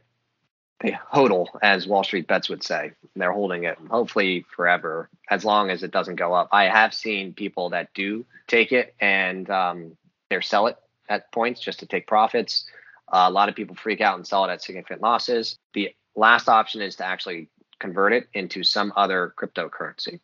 [0.80, 2.92] They hodl, as Wall Street bets would say.
[3.16, 6.50] They're holding it, hopefully forever, as long as it doesn't go up.
[6.52, 9.98] I have seen people that do take it and um,
[10.30, 10.78] they sell it
[11.08, 12.66] at points just to take profits.
[13.12, 15.58] Uh, a lot of people freak out and sell it at significant losses.
[15.74, 20.20] The last option is to actually convert it into some other cryptocurrency.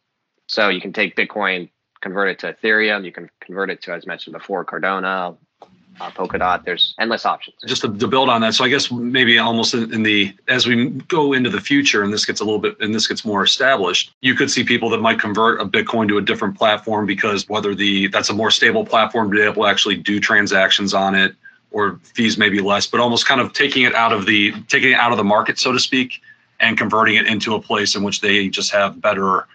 [0.47, 1.69] So you can take Bitcoin,
[2.01, 3.05] convert it to Ethereum.
[3.05, 5.35] You can convert it to, as mentioned before, Cardona,
[5.99, 6.63] uh, Polkadot.
[6.63, 7.57] There's endless options.
[7.65, 10.65] just to, to build on that so i guess maybe almost in, in the as
[10.65, 13.43] we go into the future and this gets a little bit and this gets more
[13.43, 17.47] established you could see people that might convert a bitcoin to a different platform because
[17.49, 21.15] whether the that's a more stable platform to be able to actually do transactions on
[21.15, 21.35] it
[21.71, 24.91] or fees may be less but almost kind of taking it out of the taking
[24.91, 26.21] it out of the market so to speak
[26.59, 29.45] and converting it into a place in which they just have better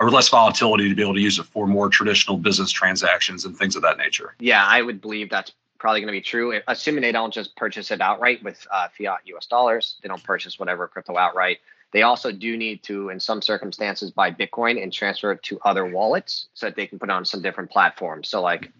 [0.00, 3.56] or less volatility to be able to use it for more traditional business transactions and
[3.56, 4.34] things of that nature.
[4.38, 7.90] Yeah, I would believe that's probably going to be true, assuming they don't just purchase
[7.90, 9.96] it outright with uh, fiat US dollars.
[10.02, 11.58] They don't purchase whatever crypto outright.
[11.92, 15.86] They also do need to, in some circumstances, buy Bitcoin and transfer it to other
[15.86, 18.28] wallets so that they can put on some different platforms.
[18.28, 18.70] So, like,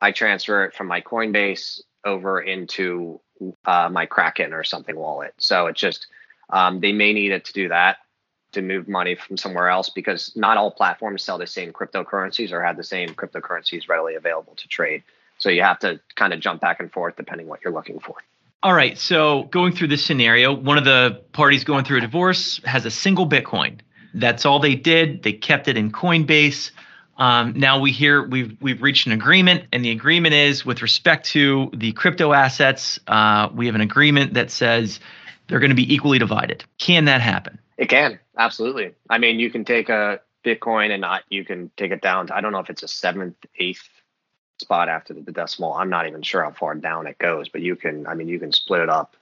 [0.00, 3.20] I transfer it from my Coinbase over into
[3.64, 5.34] uh, my Kraken or something wallet.
[5.38, 6.06] So it just
[6.50, 7.98] um, they may need it to do that
[8.52, 12.62] to move money from somewhere else because not all platforms sell the same cryptocurrencies or
[12.62, 15.02] have the same cryptocurrencies readily available to trade.
[15.38, 18.16] So you have to kind of jump back and forth depending what you're looking for.
[18.62, 18.96] All right.
[18.96, 22.90] So going through this scenario, one of the parties going through a divorce has a
[22.90, 23.80] single Bitcoin.
[24.14, 25.22] That's all they did.
[25.22, 26.70] They kept it in Coinbase.
[27.16, 31.26] Um, now we hear we've we've reached an agreement, and the agreement is with respect
[31.30, 32.98] to the crypto assets.
[33.06, 35.00] Uh, we have an agreement that says
[35.46, 36.64] they're going to be equally divided.
[36.78, 37.58] Can that happen?
[37.76, 38.94] It can absolutely.
[39.08, 42.28] I mean, you can take a Bitcoin and not you can take it down.
[42.28, 43.88] To, I don't know if it's a seventh, eighth
[44.60, 45.74] spot after the decimal.
[45.74, 48.06] I'm not even sure how far down it goes, but you can.
[48.06, 49.16] I mean, you can split it up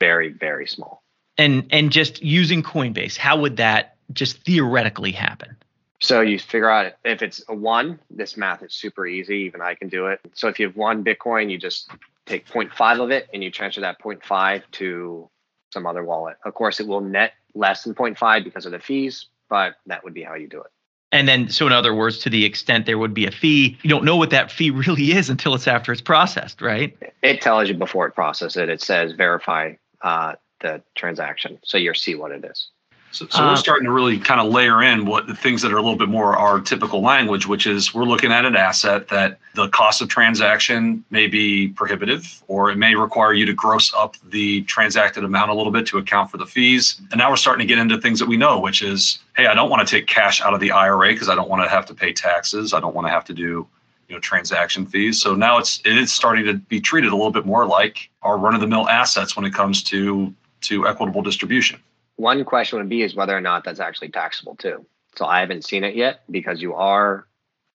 [0.00, 1.02] very, very small.
[1.38, 5.56] And and just using Coinbase, how would that just theoretically happen?
[6.00, 9.38] So you figure out if it's a one, this math is super easy.
[9.38, 10.20] Even I can do it.
[10.34, 11.90] So if you have one Bitcoin, you just
[12.26, 15.30] take 0.5 of it and you transfer that 0.5 to
[15.72, 16.36] some other wallet.
[16.44, 20.14] Of course, it will net less than 0.5 because of the fees, but that would
[20.14, 20.70] be how you do it.
[21.12, 23.88] And then, so in other words, to the extent there would be a fee, you
[23.88, 26.96] don't know what that fee really is until it's after it's processed, right?
[27.22, 28.68] It tells you before it processes it.
[28.68, 32.68] It says verify uh, the transaction, so you'll see what it is.
[33.12, 35.72] So, so we're uh, starting to really kind of layer in what the things that
[35.72, 39.08] are a little bit more our typical language, which is we're looking at an asset
[39.08, 43.92] that the cost of transaction may be prohibitive, or it may require you to gross
[43.94, 47.00] up the transacted amount a little bit to account for the fees.
[47.10, 49.54] And now we're starting to get into things that we know, which is, hey, I
[49.54, 51.86] don't want to take cash out of the IRA because I don't want to have
[51.86, 52.74] to pay taxes.
[52.74, 53.66] I don't want to have to do
[54.08, 55.20] you know transaction fees.
[55.20, 58.38] So now it's it is starting to be treated a little bit more like our
[58.38, 61.80] run of the mill assets when it comes to to equitable distribution.
[62.16, 64.86] One question would be is whether or not that's actually taxable too.
[65.16, 67.26] So I haven't seen it yet because you are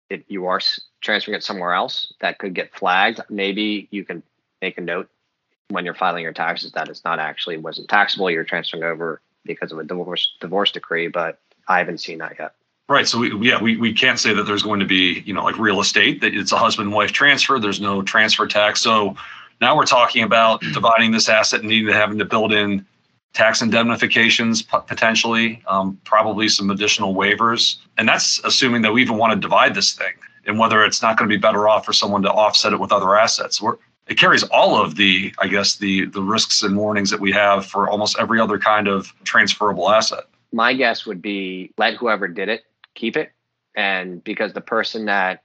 [0.09, 0.59] if you are
[1.01, 3.21] transferring it somewhere else that could get flagged.
[3.29, 4.21] Maybe you can
[4.61, 5.09] make a note
[5.69, 8.29] when you're filing your taxes that it's not actually wasn't taxable.
[8.29, 12.53] You're transferring over because of a divorce divorce decree, but I haven't seen that yet.
[12.89, 13.07] Right.
[13.07, 15.57] So we, yeah, we, we can't say that there's going to be, you know, like
[15.57, 17.57] real estate, that it's a husband wife transfer.
[17.57, 18.81] There's no transfer tax.
[18.81, 19.15] So
[19.61, 22.85] now we're talking about dividing this asset and needing to having to build in
[23.33, 27.77] tax indemnifications potentially, um, probably some additional waivers.
[27.97, 30.13] And that's assuming that we even want to divide this thing
[30.45, 32.91] and whether it's not going to be better off for someone to offset it with
[32.91, 33.61] other assets.
[33.61, 37.31] We're, it carries all of the, I guess, the the risks and warnings that we
[37.31, 40.25] have for almost every other kind of transferable asset.
[40.51, 43.31] My guess would be let whoever did it keep it,
[43.75, 45.43] and because the person that,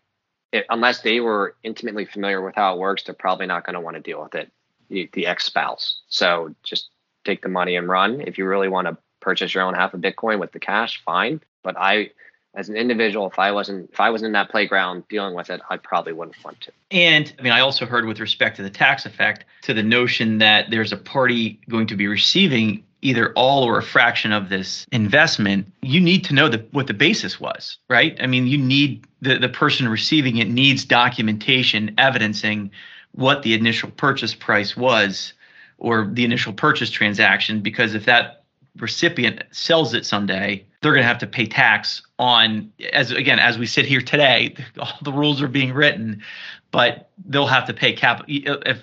[0.53, 3.81] it, unless they were intimately familiar with how it works, they're probably not going to
[3.81, 4.51] want to deal with it.
[4.89, 6.01] The, the ex spouse.
[6.09, 6.91] So just
[7.27, 8.21] take the money and run.
[8.21, 11.41] If you really want to purchase your own half of Bitcoin with the cash, fine.
[11.63, 12.11] But I,
[12.55, 15.61] as an individual, if I wasn't if I was in that playground dealing with it,
[15.69, 16.73] I probably wouldn't want to.
[16.91, 20.39] And I mean, I also heard with respect to the tax effect, to the notion
[20.39, 24.87] that there's a party going to be receiving either all or a fraction of this
[24.91, 28.17] investment, you need to know the, what the basis was, right?
[28.21, 32.71] I mean, you need the, the person receiving it needs documentation evidencing
[33.13, 35.35] what the initial purchase price was
[35.79, 38.45] or the initial purchase transaction because if that
[38.79, 43.59] recipient sells it someday they're going to have to pay tax on as again as
[43.59, 46.23] we sit here today all the rules are being written
[46.71, 48.83] but they'll have to pay cap if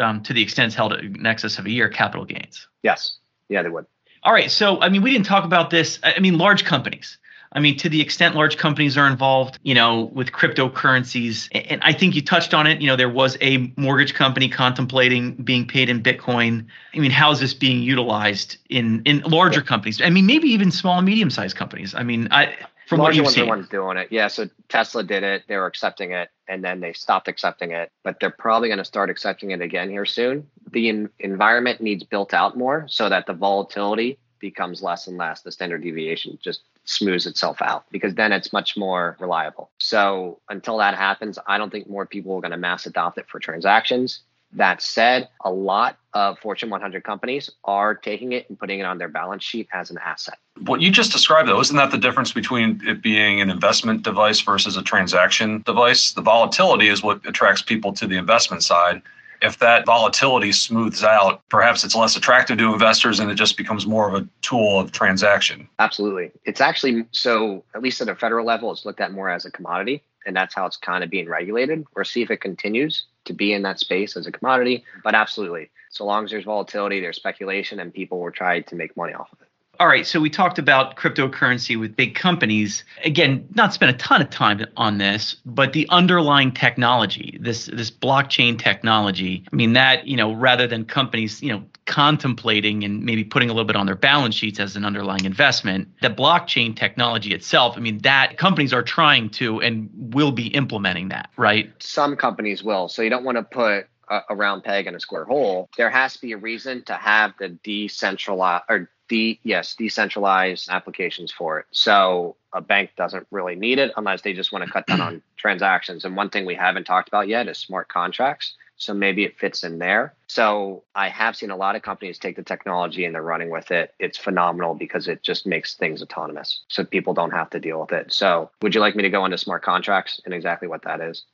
[0.00, 2.66] um, to the extent held in excess of a year capital gains.
[2.82, 3.18] Yes.
[3.48, 3.86] Yeah they would.
[4.22, 5.98] All right so i mean we didn't talk about this.
[6.02, 7.18] I mean large companies
[7.54, 11.92] I mean, to the extent large companies are involved, you know, with cryptocurrencies, and I
[11.92, 15.88] think you touched on it, you know, there was a mortgage company contemplating being paid
[15.88, 16.66] in Bitcoin.
[16.94, 20.02] I mean, how is this being utilized in in larger companies?
[20.02, 21.94] I mean, maybe even small and medium sized companies.
[21.94, 23.48] I mean, I from larger what you've seen.
[23.48, 24.08] ones doing it.
[24.10, 25.44] Yeah, so Tesla did it.
[25.46, 27.92] They were accepting it, and then they stopped accepting it.
[28.02, 30.48] But they're probably going to start accepting it again here soon.
[30.72, 35.42] The in- environment needs built out more so that the volatility becomes less and less.
[35.42, 39.70] The standard deviation just smooths itself out because then it's much more reliable.
[39.78, 43.26] So until that happens, I don't think more people are going to mass adopt it
[43.28, 44.20] for transactions.
[44.56, 48.98] That said, a lot of Fortune 100 companies are taking it and putting it on
[48.98, 50.38] their balance sheet as an asset.
[50.60, 54.40] What you just described, though, isn't that the difference between it being an investment device
[54.40, 56.12] versus a transaction device?
[56.12, 59.02] The volatility is what attracts people to the investment side
[59.44, 63.86] if that volatility smooths out, perhaps it's less attractive to investors and it just becomes
[63.86, 65.68] more of a tool of transaction.
[65.78, 66.32] Absolutely.
[66.44, 69.50] It's actually so, at least at a federal level, it's looked at more as a
[69.50, 71.84] commodity, and that's how it's kind of being regulated.
[71.94, 74.82] We'll see if it continues to be in that space as a commodity.
[75.02, 78.96] But absolutely, so long as there's volatility, there's speculation, and people will try to make
[78.96, 79.48] money off of it.
[79.80, 82.84] All right, so we talked about cryptocurrency with big companies.
[83.04, 87.90] Again, not spend a ton of time on this, but the underlying technology, this this
[87.90, 89.44] blockchain technology.
[89.52, 93.52] I mean that, you know, rather than companies, you know, contemplating and maybe putting a
[93.52, 97.80] little bit on their balance sheets as an underlying investment, the blockchain technology itself, I
[97.80, 101.72] mean that companies are trying to and will be implementing that, right?
[101.80, 102.88] Some companies will.
[102.88, 105.68] So you don't want to put a round peg in a square hole.
[105.76, 111.32] There has to be a reason to have the decentralized or de yes decentralized applications
[111.32, 111.66] for it.
[111.70, 115.22] So a bank doesn't really need it unless they just want to cut down on
[115.36, 116.04] transactions.
[116.04, 118.54] And one thing we haven't talked about yet is smart contracts.
[118.76, 120.14] So maybe it fits in there.
[120.26, 123.70] So i have seen a lot of companies take the technology and they're running with
[123.70, 123.94] it.
[124.00, 126.64] It's phenomenal because it just makes things autonomous.
[126.68, 128.12] So people don't have to deal with it.
[128.12, 131.24] So would you like me to go into smart contracts and exactly what that is?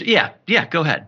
[0.00, 1.06] Yeah yeah go ahead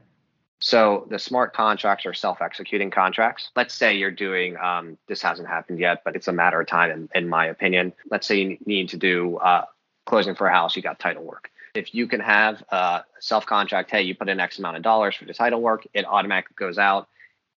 [0.60, 3.50] so the smart contracts are self-executing contracts.
[3.56, 6.90] Let's say you're doing um, this hasn't happened yet, but it's a matter of time,
[6.90, 7.92] in, in my opinion.
[8.10, 9.64] Let's say you need to do uh,
[10.06, 11.50] closing for a house, you got title work.
[11.74, 15.24] If you can have a self-contract, hey, you put in X amount of dollars for
[15.24, 17.08] the title work, it automatically goes out.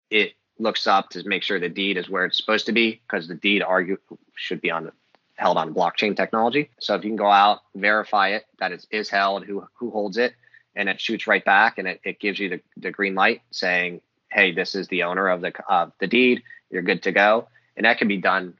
[0.09, 3.27] It looks up to make sure the deed is where it's supposed to be because
[3.27, 3.97] the deed argue
[4.35, 4.91] should be on
[5.35, 6.69] held on blockchain technology.
[6.79, 10.17] So if you can go out, verify it that it is held, who who holds
[10.17, 10.35] it,
[10.75, 14.01] and it shoots right back and it, it gives you the, the green light saying,
[14.31, 16.43] hey, this is the owner of the uh, the deed.
[16.69, 17.47] You're good to go.
[17.77, 18.55] And that can be done.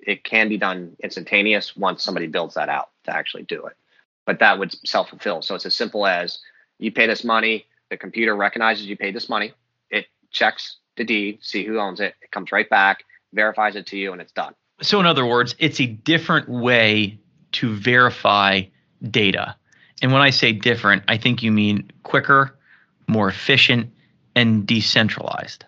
[0.00, 3.76] It can be done instantaneous once somebody builds that out to actually do it.
[4.26, 5.42] But that would self fulfill.
[5.42, 6.38] So it's as simple as
[6.78, 7.66] you pay this money.
[7.90, 9.52] The computer recognizes you paid this money.
[9.90, 12.14] It checks the deed, see who owns it.
[12.22, 14.54] It comes right back, verifies it to you, and it's done.
[14.80, 17.18] So in other words, it's a different way
[17.52, 18.62] to verify
[19.10, 19.56] data
[20.02, 22.56] and when I say different, I think you mean quicker,
[23.06, 23.90] more efficient,
[24.34, 25.64] and decentralized.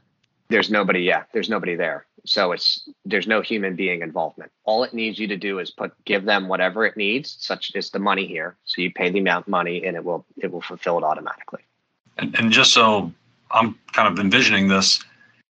[0.49, 2.07] There's nobody, yeah, there's nobody there.
[2.25, 4.51] So it's there's no human being involvement.
[4.65, 7.91] All it needs you to do is put give them whatever it needs, such as
[7.91, 8.57] the money here.
[8.65, 11.61] So you pay the amount of money and it will it will fulfill it automatically.
[12.19, 13.12] And, and just so
[13.53, 15.05] I'm kind of envisioning this,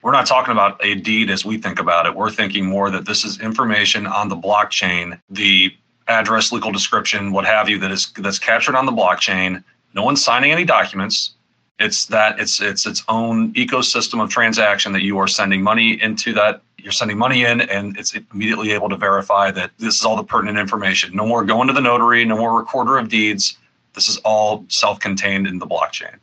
[0.03, 2.15] we're not talking about a deed as we think about it.
[2.15, 5.19] We're thinking more that this is information on the blockchain.
[5.30, 5.73] The
[6.07, 9.63] address, legal description, what have you, that is that's captured on the blockchain.
[9.93, 11.33] No one's signing any documents.
[11.79, 16.33] It's that it's it's its own ecosystem of transaction that you are sending money into
[16.33, 20.15] that you're sending money in and it's immediately able to verify that this is all
[20.15, 21.15] the pertinent information.
[21.15, 23.57] No more going to the notary, no more recorder of deeds.
[23.93, 26.15] This is all self-contained in the blockchain.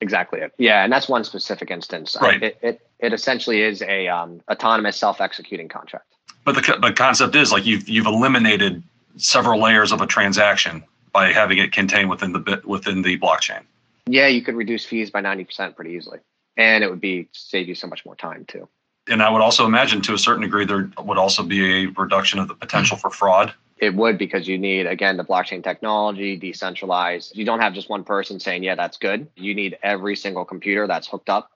[0.00, 0.40] Exactly.
[0.58, 2.16] Yeah, and that's one specific instance.
[2.20, 2.42] Right.
[2.42, 6.06] It it, it essentially is a um, autonomous self-executing contract.
[6.44, 8.82] But the the concept is like you've you've eliminated
[9.16, 13.62] several layers of a transaction by having it contained within the bit within the blockchain.
[14.06, 16.18] Yeah, you could reduce fees by 90% pretty easily.
[16.56, 18.68] And it would be save you so much more time too.
[19.08, 22.38] And I would also imagine to a certain degree there would also be a reduction
[22.38, 23.52] of the potential for fraud.
[23.78, 27.36] It would because you need again the blockchain technology, decentralized.
[27.36, 30.86] You don't have just one person saying, "Yeah, that's good." You need every single computer
[30.86, 31.50] that's hooked up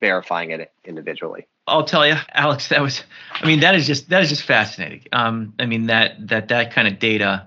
[0.00, 1.46] verifying it individually.
[1.66, 5.06] I'll tell you, Alex, that was, I mean, that is just, that is just fascinating.
[5.12, 7.46] Um, I mean, that, that, that kind of data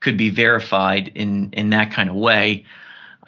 [0.00, 2.64] could be verified in, in that kind of way.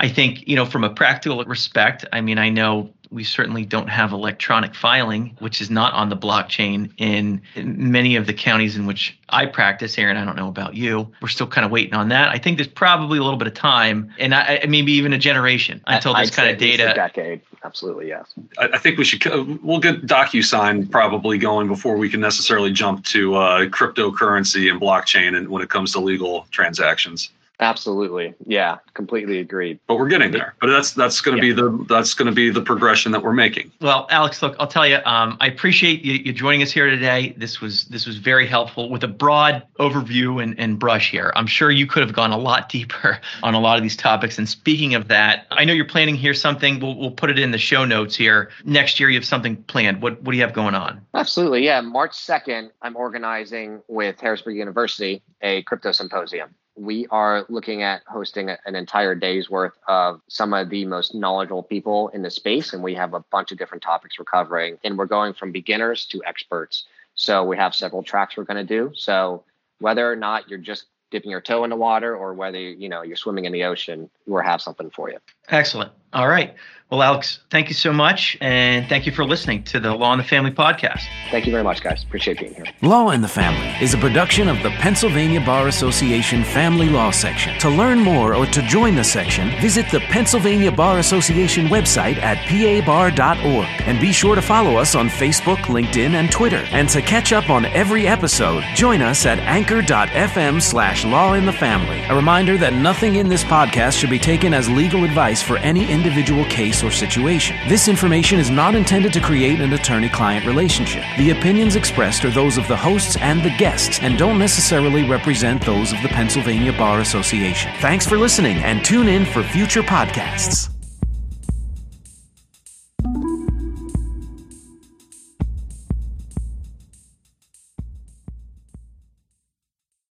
[0.00, 3.88] I think, you know, from a practical respect, I mean, I know we certainly don't
[3.88, 8.86] have electronic filing, which is not on the blockchain in many of the counties in
[8.86, 9.98] which I practice.
[9.98, 11.10] Aaron, I don't know about you.
[11.20, 12.28] We're still kind of waiting on that.
[12.28, 15.82] I think there's probably a little bit of time, and I, maybe even a generation
[15.86, 16.92] until this I'd kind of data.
[16.92, 18.32] a decade, absolutely, yes.
[18.58, 19.62] I, I, think we should.
[19.62, 25.36] We'll get DocuSign probably going before we can necessarily jump to uh, cryptocurrency and blockchain,
[25.36, 27.30] and when it comes to legal transactions.
[27.60, 28.34] Absolutely.
[28.46, 29.78] Yeah, completely agreed.
[29.86, 30.54] But we're getting there.
[30.60, 31.54] But that's that's going to yeah.
[31.54, 33.70] be the that's going to be the progression that we're making.
[33.80, 37.32] Well, Alex, look, I'll tell you, um, I appreciate you, you, joining us here today.
[37.36, 41.32] This was this was very helpful with a broad overview and, and brush here.
[41.36, 44.36] I'm sure you could have gone a lot deeper on a lot of these topics.
[44.36, 46.80] And speaking of that, I know you're planning here something.
[46.80, 48.50] We'll we'll put it in the show notes here.
[48.64, 50.02] Next year, you have something planned.
[50.02, 51.00] What what do you have going on?
[51.14, 51.64] Absolutely.
[51.64, 58.02] Yeah, March 2nd, I'm organizing with Harrisburg University a crypto symposium we are looking at
[58.06, 62.72] hosting an entire day's worth of some of the most knowledgeable people in the space.
[62.72, 64.78] And we have a bunch of different topics we're covering.
[64.82, 66.86] And we're going from beginners to experts.
[67.14, 68.92] So we have several tracks we're going to do.
[68.94, 69.44] So
[69.78, 73.02] whether or not you're just dipping your toe in the water or whether you know
[73.02, 75.18] you're swimming in the ocean, we'll have something for you.
[75.48, 75.92] Excellent.
[76.12, 76.54] All right.
[76.90, 78.36] Well, Alex, thank you so much.
[78.40, 81.00] And thank you for listening to the Law and the Family podcast.
[81.32, 82.04] Thank you very much, guys.
[82.04, 82.66] Appreciate being here.
[82.82, 87.58] Law and the Family is a production of the Pennsylvania Bar Association Family Law Section.
[87.58, 92.36] To learn more or to join the section, visit the Pennsylvania Bar Association website at
[92.46, 93.66] pabar.org.
[93.88, 96.64] And be sure to follow us on Facebook, LinkedIn, and Twitter.
[96.70, 101.52] And to catch up on every episode, join us at anchor.fm slash law in the
[101.52, 102.04] family.
[102.04, 105.02] A reminder that nothing in this podcast should be taken as legal
[105.34, 107.56] advice for any individual case or situation.
[107.68, 111.04] This information is not intended to create an attorney client relationship.
[111.18, 115.64] The opinions expressed are those of the hosts and the guests and don't necessarily represent
[115.64, 117.72] those of the Pennsylvania Bar Association.
[117.80, 120.73] Thanks for listening and tune in for future podcasts.